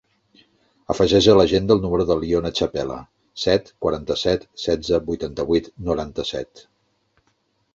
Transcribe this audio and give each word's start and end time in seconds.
Afegeix 0.93 1.25
a 1.33 1.33
l'agenda 1.39 1.75
el 1.75 1.83
número 1.83 2.07
de 2.11 2.17
l'Iona 2.23 2.51
Chapela: 2.59 2.97
set, 3.43 3.69
quaranta-set, 3.87 4.49
setze, 4.65 5.01
vuitanta-vuit, 5.11 5.69
noranta-set. 5.91 6.65